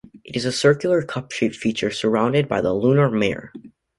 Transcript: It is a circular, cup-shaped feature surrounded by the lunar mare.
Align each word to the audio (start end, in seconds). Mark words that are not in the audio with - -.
It 0.23 0.35
is 0.35 0.45
a 0.45 0.51
circular, 0.51 1.03
cup-shaped 1.03 1.55
feature 1.55 1.91
surrounded 1.91 2.47
by 2.47 2.61
the 2.61 2.73
lunar 2.73 3.11
mare. 3.11 3.53